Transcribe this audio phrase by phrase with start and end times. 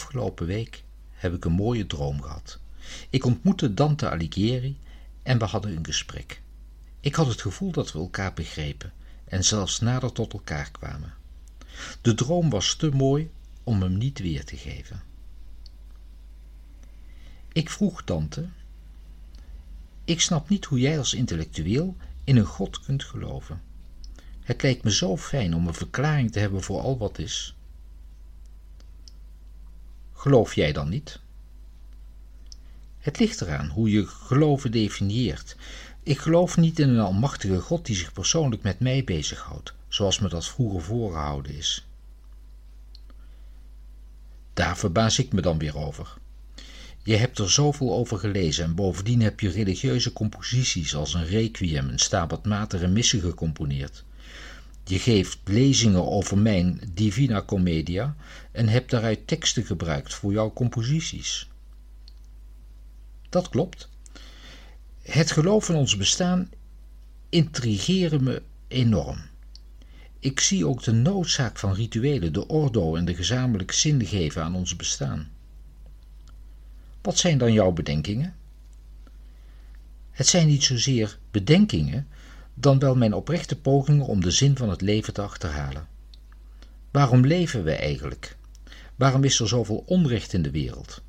[0.00, 2.58] Afgelopen week heb ik een mooie droom gehad.
[3.10, 4.78] Ik ontmoette Dante Alighieri
[5.22, 6.42] en we hadden een gesprek.
[7.00, 8.92] Ik had het gevoel dat we elkaar begrepen
[9.24, 11.14] en zelfs nader tot elkaar kwamen.
[12.00, 13.30] De droom was te mooi
[13.64, 15.02] om hem niet weer te geven.
[17.52, 18.48] Ik vroeg Dante:
[20.04, 23.62] Ik snap niet hoe jij als intellectueel in een God kunt geloven.
[24.40, 27.54] Het lijkt me zo fijn om een verklaring te hebben voor al wat is.
[30.20, 31.18] Geloof jij dan niet?
[32.98, 35.56] Het ligt eraan hoe je geloven definieert.
[36.02, 40.28] Ik geloof niet in een almachtige God die zich persoonlijk met mij bezighoudt, zoals me
[40.28, 41.86] dat vroeger voorgehouden is.
[44.52, 46.14] Daar verbaas ik me dan weer over.
[47.02, 51.88] Je hebt er zoveel over gelezen en bovendien heb je religieuze composities als een requiem,
[51.88, 54.04] een stabat mater en missen gecomponeerd.
[54.84, 58.16] Je geeft lezingen over mijn Divina Commedia
[58.52, 61.48] en hebt daaruit teksten gebruikt voor jouw composities.
[63.28, 63.88] Dat klopt.
[65.02, 66.50] Het geloof in ons bestaan
[67.28, 69.18] intrigeerde me enorm.
[70.18, 74.54] Ik zie ook de noodzaak van rituelen, de ordo en de gezamenlijke zin geven aan
[74.54, 75.30] ons bestaan.
[77.02, 78.34] Wat zijn dan jouw bedenkingen?
[80.10, 82.08] Het zijn niet zozeer bedenkingen,
[82.62, 85.88] dan wel mijn oprechte pogingen om de zin van het leven te achterhalen.
[86.90, 88.36] Waarom leven we eigenlijk?
[88.96, 91.02] Waarom is er zoveel onrecht in de wereld?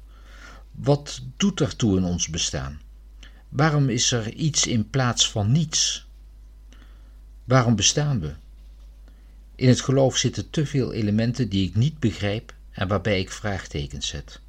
[0.72, 2.82] Wat doet daartoe in ons bestaan?
[3.50, 6.08] Waarom is er iets in plaats van niets?
[7.44, 8.34] Waarom bestaan we?
[9.56, 14.08] In het geloof zitten te veel elementen die ik niet begrijp en waarbij ik vraagtekens
[14.08, 14.40] zet.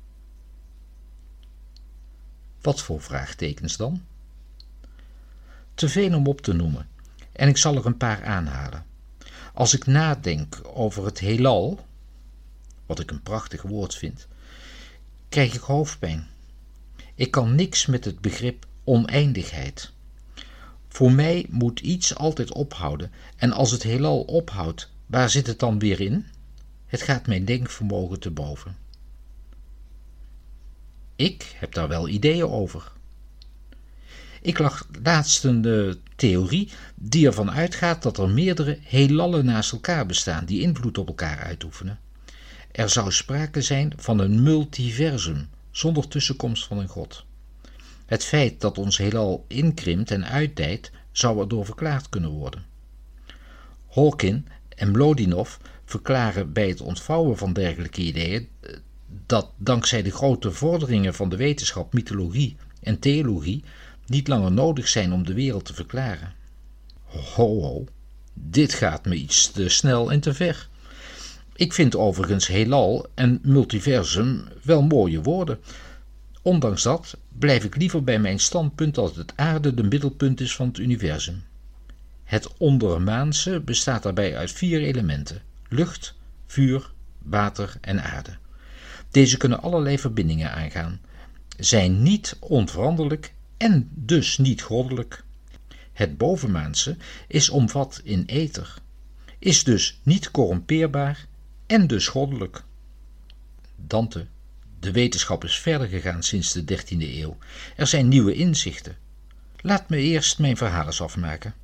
[2.60, 4.02] Wat voor vraagtekens dan?
[5.74, 6.88] Te veel om op te noemen,
[7.32, 8.84] en ik zal er een paar aanhalen.
[9.54, 11.86] Als ik nadenk over het heelal,
[12.86, 14.28] wat ik een prachtig woord vind,
[15.28, 16.26] krijg ik hoofdpijn.
[17.14, 19.92] Ik kan niks met het begrip oneindigheid.
[20.88, 25.78] Voor mij moet iets altijd ophouden, en als het heelal ophoudt, waar zit het dan
[25.78, 26.26] weer in?
[26.86, 28.76] Het gaat mijn denkvermogen te boven.
[31.16, 32.92] Ik heb daar wel ideeën over.
[34.42, 40.44] Ik lag laatst een theorie die ervan uitgaat dat er meerdere heelallen naast elkaar bestaan
[40.44, 41.98] die invloed op elkaar uitoefenen.
[42.72, 47.24] Er zou sprake zijn van een multiversum zonder tussenkomst van een god.
[48.06, 52.64] Het feit dat ons heelal inkrimpt en uitdijt zou erdoor verklaard kunnen worden.
[53.88, 58.76] Hawking en Mlodinov verklaren bij het ontvouwen van dergelijke ideeën eh,
[59.26, 63.64] dat dankzij de grote vorderingen van de wetenschap, mythologie en theologie
[64.12, 66.32] niet langer nodig zijn om de wereld te verklaren.
[67.04, 67.84] Ho, ho,
[68.34, 70.68] dit gaat me iets te snel en te ver.
[71.54, 75.58] Ik vind overigens heelal en multiversum wel mooie woorden.
[76.42, 80.66] Ondanks dat blijf ik liever bij mijn standpunt dat het aarde de middelpunt is van
[80.66, 81.44] het universum.
[82.24, 86.14] Het ondermaanse bestaat daarbij uit vier elementen: lucht,
[86.46, 88.36] vuur, water en aarde.
[89.10, 91.00] Deze kunnen allerlei verbindingen aangaan,
[91.58, 95.24] zijn niet onveranderlijk en dus niet goddelijk.
[95.92, 96.96] Het bovenmaanse
[97.28, 98.74] is omvat in ether,
[99.38, 101.26] is dus niet corrumpeerbaar
[101.66, 102.62] en dus goddelijk.
[103.76, 104.26] Dante,
[104.80, 107.36] de wetenschap is verder gegaan sinds de 13e eeuw.
[107.76, 108.96] Er zijn nieuwe inzichten.
[109.60, 111.54] Laat me eerst mijn verhaal eens afmaken.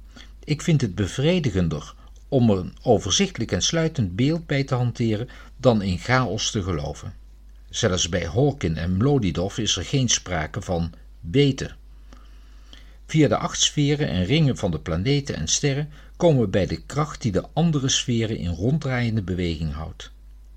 [0.44, 1.94] Ik vind het bevredigender
[2.28, 7.14] om een overzichtelijk en sluitend beeld bij te hanteren dan in chaos te geloven.
[7.70, 11.76] Zelfs bij Hawking en Mlodidov is er geen sprake van weten.
[13.08, 16.82] Via de acht sferen en ringen van de planeten en sterren komen we bij de
[16.82, 20.10] kracht die de andere sferen in ronddraaiende beweging houdt.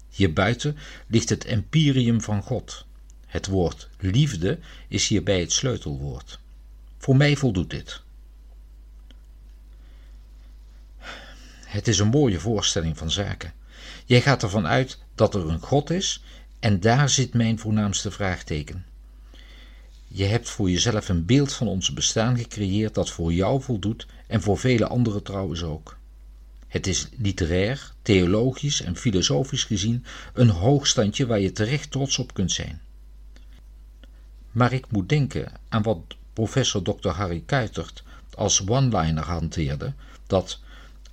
[0.09, 0.77] Hierbuiten
[1.07, 2.85] ligt het empirium van God.
[3.25, 6.39] Het woord liefde is hierbij het sleutelwoord.
[6.97, 8.01] Voor mij voldoet dit.
[11.65, 13.53] Het is een mooie voorstelling van zaken.
[14.05, 16.23] Jij gaat ervan uit dat er een God is
[16.59, 18.85] en daar zit mijn voornaamste vraagteken.
[20.13, 24.41] Je hebt voor jezelf een beeld van ons bestaan gecreëerd dat voor jou voldoet en
[24.41, 25.97] voor vele anderen trouwens ook.
[26.67, 32.51] Het is literair, theologisch en filosofisch gezien een hoogstandje waar je terecht trots op kunt
[32.51, 32.81] zijn.
[34.51, 35.99] Maar ik moet denken aan wat
[36.33, 37.09] professor Dr.
[37.09, 38.03] Harry Kuitert
[38.33, 39.93] als one-liner hanteerde:
[40.27, 40.59] dat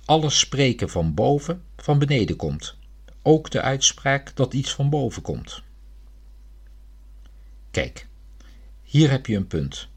[0.05, 2.75] alles spreken van boven van beneden komt,
[3.21, 5.61] ook de uitspraak dat iets van boven komt.
[7.71, 8.07] Kijk,
[8.89, 9.87] hier heb je een punt.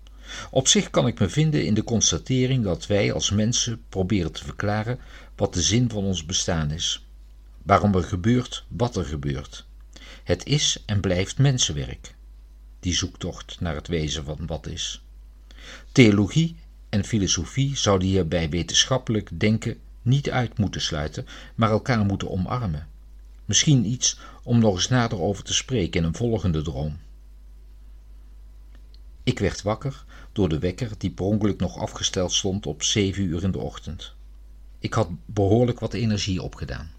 [0.50, 4.44] Op zich kan ik me vinden in de constatering dat wij als mensen proberen te
[4.44, 4.98] verklaren
[5.36, 7.06] wat de zin van ons bestaan is,
[7.62, 9.66] waarom er gebeurt wat er gebeurt.
[10.24, 12.14] Het is en blijft mensenwerk,
[12.80, 15.02] die zoektocht naar het wezen van wat is.
[15.92, 16.56] Theologie
[16.88, 22.88] en filosofie zouden hierbij wetenschappelijk denken niet uit moeten sluiten, maar elkaar moeten omarmen.
[23.44, 26.98] Misschien iets om nog eens nader over te spreken in een volgende droom.
[29.24, 33.50] Ik werd wakker door de wekker die per nog afgesteld stond op zeven uur in
[33.50, 34.14] de ochtend.
[34.78, 36.90] Ik had behoorlijk wat energie opgedaan.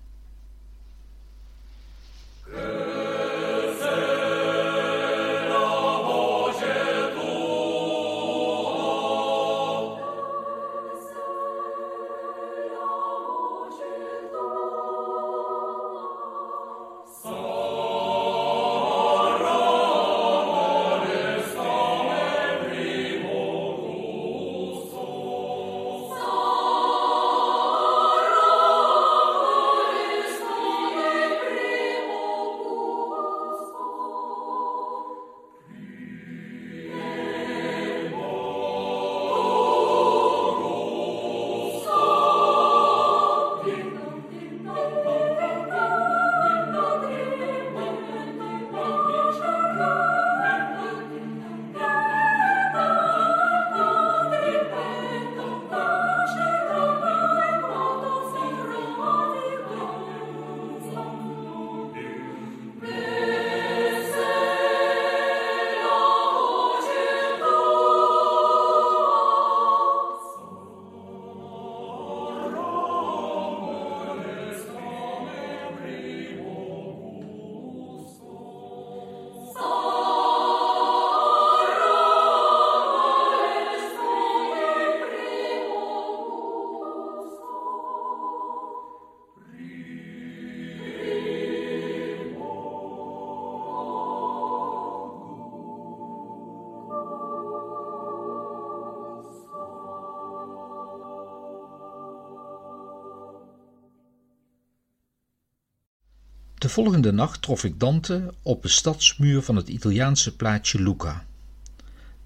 [106.73, 111.25] Volgende nacht trof ik Dante op de stadsmuur van het Italiaanse plaatsje Lucca.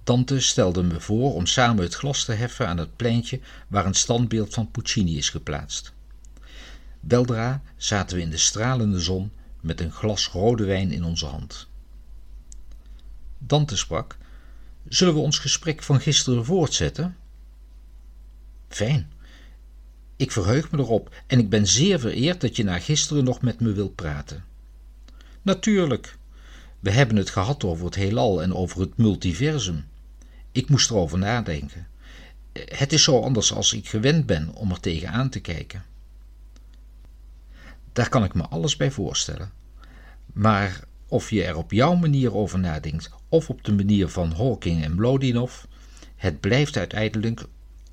[0.04, 3.94] Dante stelde me voor om samen het glas te heffen aan het pleintje waar een
[3.94, 5.94] standbeeld van Puccini is geplaatst.
[7.00, 11.68] Weldra zaten we in de stralende zon met een glas rode wijn in onze hand.
[13.38, 14.18] Dante sprak:
[14.88, 17.18] Zullen we ons gesprek van gisteren voortzetten?
[18.70, 19.12] Fijn,
[20.18, 23.60] ik verheug me erop en ik ben zeer vereerd dat je na gisteren nog met
[23.60, 24.44] me wilt praten.
[25.42, 26.18] Natuurlijk.
[26.80, 29.86] We hebben het gehad over het heelal en over het multiversum.
[30.52, 31.88] Ik moest erover nadenken.
[32.54, 35.84] Het is zo anders als ik gewend ben om er tegenaan te kijken.
[37.94, 39.52] Daar kan ik me alles bij voorstellen.
[40.34, 44.84] Maar of je er op jouw manier over nadenkt of op de manier van Hawking
[44.84, 45.64] en Mlodinov,
[46.16, 47.46] het blijft uiteindelijk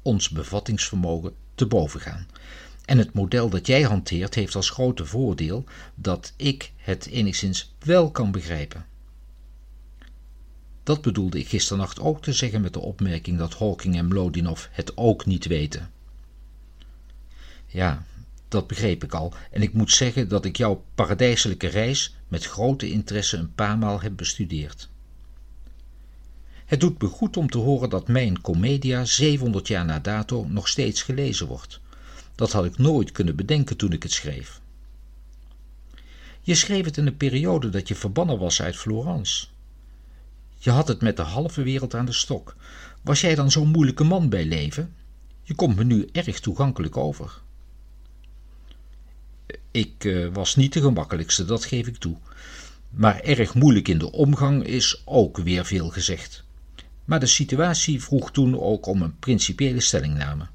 [0.03, 2.27] ons bevattingsvermogen te boven gaan.
[2.85, 8.11] En het model dat jij hanteert heeft als grote voordeel dat ik het enigszins wel
[8.11, 8.87] kan begrijpen.
[10.83, 14.97] Dat bedoelde ik gisternacht ook te zeggen met de opmerking dat Hawking en Mlodinov het
[14.97, 15.91] ook niet weten.
[17.67, 18.05] Ja,
[18.49, 22.91] dat begreep ik al, en ik moet zeggen dat ik jouw paradijselijke reis met grote
[22.91, 24.89] interesse een paar maal heb bestudeerd.
[26.65, 30.69] Het doet me goed om te horen dat mijn Commedia 700 jaar na dato nog
[30.69, 31.81] steeds gelezen wordt.
[32.35, 34.61] Dat had ik nooit kunnen bedenken toen ik het schreef.
[36.41, 39.47] Je schreef het in een periode dat je verbannen was uit Florence.
[40.59, 42.57] Je had het met de halve wereld aan de stok.
[43.03, 44.95] Was jij dan zo'n moeilijke man bij leven?
[45.43, 47.43] Je komt me nu erg toegankelijk over.
[49.71, 52.17] Ik uh, was niet de gemakkelijkste, dat geef ik toe.
[52.91, 56.44] Maar erg moeilijk in de omgang is ook weer veel gezegd.
[57.05, 60.47] Maar de situatie vroeg toen ook om een principiële stellingname.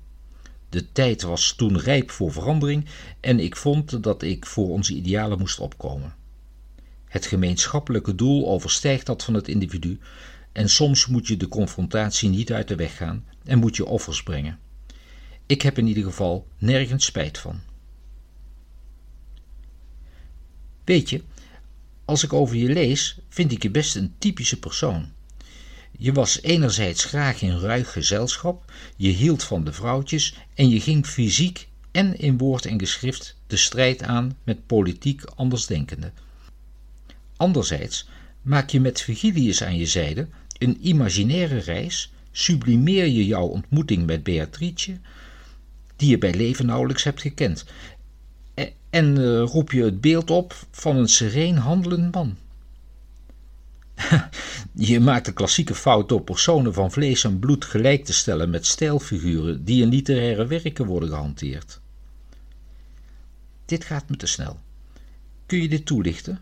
[0.70, 2.86] De tijd was toen rijp voor verandering
[3.20, 6.15] en ik vond dat ik voor onze idealen moest opkomen.
[7.06, 10.00] Het gemeenschappelijke doel overstijgt dat van het individu
[10.51, 14.24] en soms moet je de confrontatie niet uit de weg gaan en moet je offers
[14.24, 14.60] brengen.
[15.46, 17.60] Ik heb in ieder geval nergens spijt van.
[20.84, 21.24] Weet je,
[22.06, 25.12] als ik over je lees, vind ik je best een typische persoon.
[26.01, 31.06] Je was enerzijds graag in ruig gezelschap, je hield van de vrouwtjes en je ging
[31.06, 36.13] fysiek en in woord en geschrift de strijd aan met politiek andersdenkenden.
[37.38, 38.08] Anderzijds
[38.41, 40.27] maak je met Vigilius aan je zijde
[40.58, 44.98] een imaginaire reis, sublimeer je jouw ontmoeting met Beatrice,
[45.96, 47.65] die je bij leven nauwelijks hebt gekend,
[48.89, 52.38] en uh, roep je het beeld op van een sereen handelend man.
[54.73, 58.65] je maakt de klassieke fout door personen van vlees en bloed gelijk te stellen met
[58.65, 61.79] stijlfiguren die in literaire werken worden gehanteerd.
[63.65, 64.59] Dit gaat me te snel.
[65.45, 66.41] Kun je dit toelichten?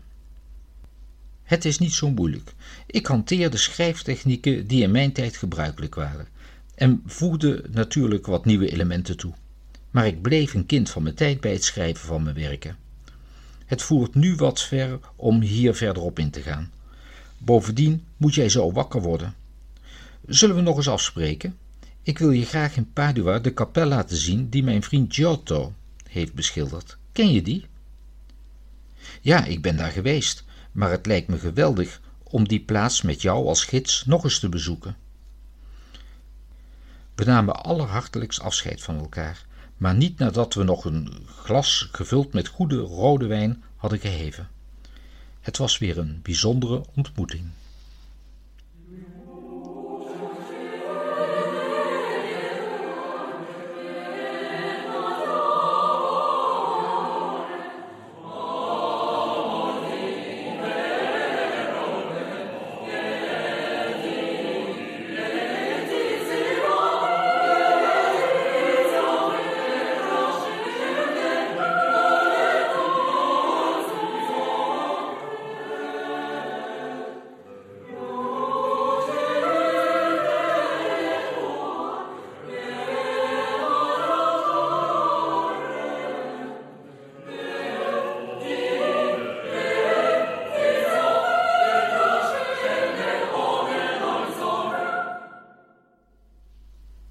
[1.42, 2.54] Het is niet zo moeilijk.
[2.86, 6.28] Ik hanteerde schrijftechnieken die in mijn tijd gebruikelijk waren
[6.74, 9.32] en voegde natuurlijk wat nieuwe elementen toe.
[9.90, 12.76] Maar ik bleef een kind van mijn tijd bij het schrijven van mijn werken.
[13.66, 16.70] Het voert nu wat ver om hier verder op in te gaan.
[17.38, 19.34] Bovendien moet jij zo wakker worden.
[20.26, 21.56] Zullen we nog eens afspreken?
[22.02, 25.72] Ik wil je graag in Padua de kapel laten zien die mijn vriend Giotto
[26.08, 26.96] heeft beschilderd.
[27.12, 27.66] Ken je die?
[29.20, 33.46] Ja, ik ben daar geweest, maar het lijkt me geweldig om die plaats met jou
[33.46, 34.96] als gids nog eens te bezoeken.
[37.14, 42.48] We namen allerhartelijkst afscheid van elkaar, maar niet nadat we nog een glas gevuld met
[42.48, 44.48] goede rode wijn hadden geheven.
[45.48, 47.42] Het was weer een bijzondere ontmoeting.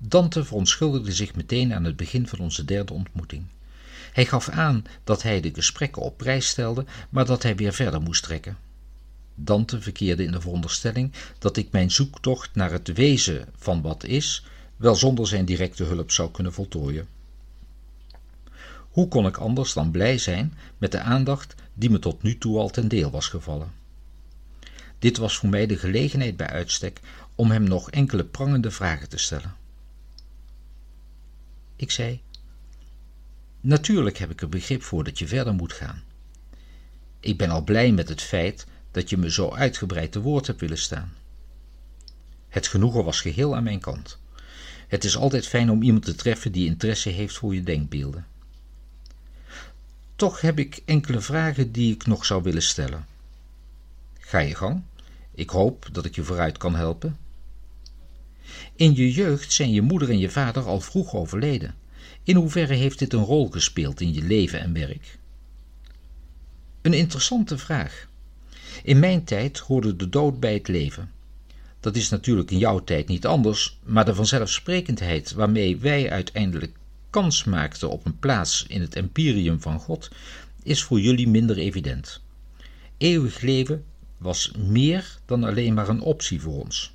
[0.10, 3.46] Dante verontschuldigde zich meteen aan het begin van onze derde ontmoeting.
[4.14, 8.02] Hij gaf aan dat hij de gesprekken op prijs stelde, maar dat hij weer verder
[8.02, 8.58] moest trekken.
[9.36, 14.46] Dante verkeerde in de veronderstelling dat ik mijn zoektocht naar het wezen van wat is,
[14.76, 17.08] wel zonder zijn directe hulp zou kunnen voltooien.
[18.90, 22.58] Hoe kon ik anders dan blij zijn met de aandacht die me tot nu toe
[22.58, 23.72] al ten deel was gevallen?
[25.00, 27.00] Dit was voor mij de gelegenheid bij uitstek
[27.36, 29.57] om hem nog enkele prangende vragen te stellen.
[31.78, 32.22] Ik zei:
[33.62, 36.04] Natuurlijk heb ik er begrip voor dat je verder moet gaan.
[37.20, 40.60] Ik ben al blij met het feit dat je me zo uitgebreid te woord hebt
[40.60, 41.14] willen staan.
[42.50, 44.20] Het genoegen was geheel aan mijn kant.
[44.88, 48.26] Het is altijd fijn om iemand te treffen die interesse heeft voor je denkbeelden.
[50.16, 53.06] Toch heb ik enkele vragen die ik nog zou willen stellen.
[54.20, 54.84] Ga je gang.
[55.32, 57.18] Ik hoop dat ik je vooruit kan helpen.
[58.76, 61.76] In je jeugd zijn je moeder en je vader al vroeg overleden.
[62.24, 65.18] In hoeverre heeft dit een rol gespeeld in je leven en werk?
[66.82, 68.08] Een interessante vraag.
[68.84, 71.12] In mijn tijd hoorde de dood bij het leven.
[71.80, 76.78] Dat is natuurlijk in jouw tijd niet anders, maar de vanzelfsprekendheid waarmee wij uiteindelijk
[77.10, 80.10] kans maakten op een plaats in het empirium van God,
[80.64, 82.22] is voor jullie minder evident.
[82.98, 83.86] Eeuwig leven
[84.18, 86.94] was meer dan alleen maar een optie voor ons.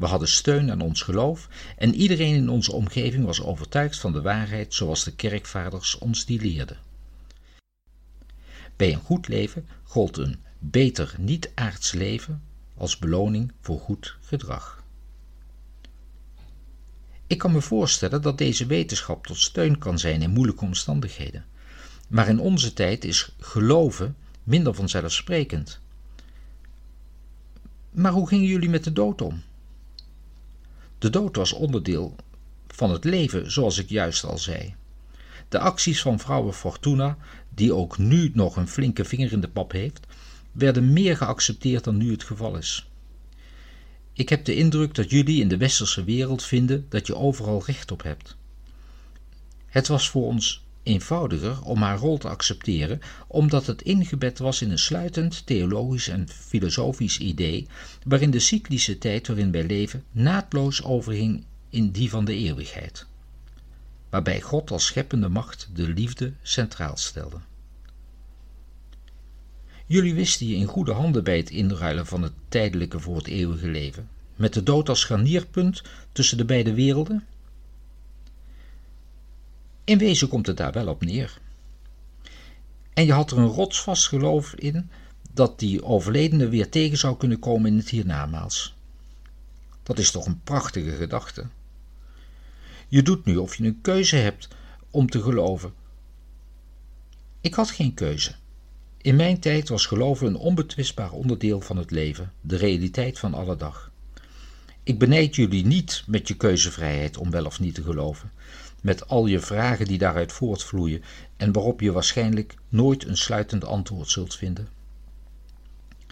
[0.00, 4.22] We hadden steun aan ons geloof en iedereen in onze omgeving was overtuigd van de
[4.22, 6.78] waarheid zoals de kerkvaders ons die leerden.
[8.76, 12.42] Bij een goed leven gold een beter niet-aards leven
[12.76, 14.82] als beloning voor goed gedrag.
[17.26, 21.44] Ik kan me voorstellen dat deze wetenschap tot steun kan zijn in moeilijke omstandigheden.
[22.08, 25.80] Maar in onze tijd is geloven minder vanzelfsprekend.
[27.90, 29.42] Maar hoe gingen jullie met de dood om?
[31.00, 32.16] De dood was onderdeel
[32.66, 34.74] van het leven, zoals ik juist al zei.
[35.48, 37.16] De acties van vrouwen Fortuna,
[37.54, 40.06] die ook nu nog een flinke vinger in de pap heeft,
[40.52, 42.90] werden meer geaccepteerd dan nu het geval is.
[44.12, 47.90] Ik heb de indruk dat jullie in de westerse wereld vinden dat je overal recht
[47.90, 48.36] op hebt.
[49.66, 54.70] Het was voor ons eenvoudiger om haar rol te accepteren, omdat het ingebed was in
[54.70, 57.66] een sluitend theologisch en filosofisch idee,
[58.04, 63.06] waarin de cyclische tijd waarin wij leven naadloos overging in die van de eeuwigheid,
[64.10, 67.36] waarbij God als scheppende macht de liefde centraal stelde.
[69.86, 73.68] Jullie wisten je in goede handen bij het inruilen van het tijdelijke voor het eeuwige
[73.68, 75.82] leven, met de dood als scharnierpunt
[76.12, 77.24] tussen de beide werelden?
[79.90, 81.40] In wezen komt het daar wel op neer.
[82.92, 84.90] En je had er een rotsvast geloof in
[85.32, 88.74] dat die overledene weer tegen zou kunnen komen in het hiernamaals.
[89.82, 91.46] Dat is toch een prachtige gedachte.
[92.88, 94.48] Je doet nu of je een keuze hebt
[94.90, 95.72] om te geloven.
[97.40, 98.34] Ik had geen keuze.
[98.96, 103.56] In mijn tijd was geloven een onbetwistbaar onderdeel van het leven, de realiteit van alle
[103.56, 103.90] dag.
[104.82, 108.30] Ik benijd jullie niet met je keuzevrijheid om wel of niet te geloven,
[108.82, 111.02] met al je vragen die daaruit voortvloeien
[111.36, 114.68] en waarop je waarschijnlijk nooit een sluitend antwoord zult vinden.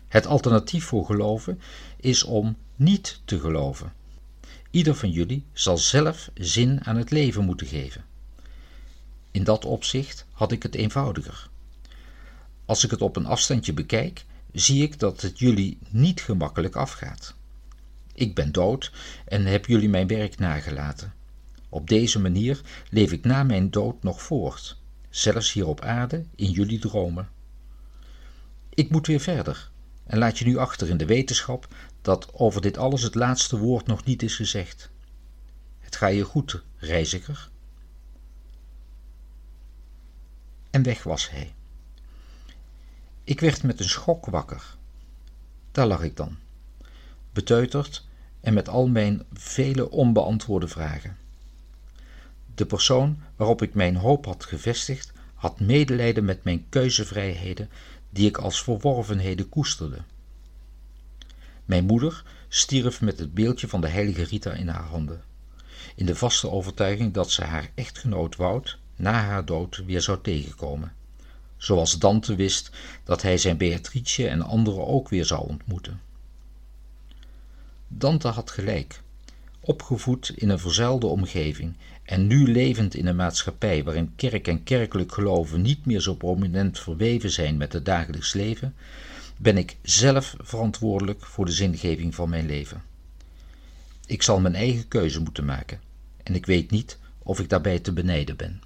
[0.09, 1.61] Het alternatief voor geloven
[1.97, 3.93] is om niet te geloven.
[4.71, 8.05] Ieder van jullie zal zelf zin aan het leven moeten geven.
[9.31, 11.49] In dat opzicht had ik het eenvoudiger.
[12.65, 17.35] Als ik het op een afstandje bekijk, zie ik dat het jullie niet gemakkelijk afgaat.
[18.15, 18.93] Ik ben dood
[19.25, 21.13] en heb jullie mijn werk nagelaten.
[21.69, 26.51] Op deze manier leef ik na mijn dood nog voort, zelfs hier op aarde in
[26.51, 27.29] jullie dromen.
[28.69, 29.71] Ik moet weer verder
[30.05, 31.69] en laat je nu achter in de wetenschap
[32.03, 34.91] dat over dit alles het laatste woord nog niet is gezegd.
[35.79, 37.51] Het ga je goed, reiziger.
[40.71, 41.55] En weg was hij.
[43.25, 44.77] Ik werd met een schok wakker.
[45.73, 46.37] Daar lag ik dan,
[47.33, 48.07] beteuterd
[48.41, 51.17] en met al mijn vele onbeantwoorde vragen.
[52.59, 57.71] De persoon waarop ik mijn hoop had gevestigd, had medelijden met mijn keuzevrijheden,
[58.11, 59.99] die ik als verworvenheden koesterde.
[61.65, 65.23] Mijn moeder stierf met het beeldje van de heilige Rita in haar handen,
[65.95, 70.93] in de vaste overtuiging dat ze haar echtgenoot Wout na haar dood weer zou tegenkomen,
[71.57, 72.71] zoals Dante wist
[73.05, 76.01] dat hij zijn Beatrice en anderen ook weer zou ontmoeten.
[77.89, 79.03] Dante had gelijk,
[79.69, 85.13] opgevoed in een verzuilde omgeving en nu levend in een maatschappij waarin kerk en kerkelijk
[85.13, 88.75] geloven niet meer zo prominent verweven zijn met het dagelijks leven,
[89.37, 92.83] ben ik zelf verantwoordelijk voor de zingeving van mijn leven.
[94.07, 95.81] Ik zal mijn eigen keuze moeten maken
[96.23, 98.61] en ik weet niet of ik daarbij te benijden ben.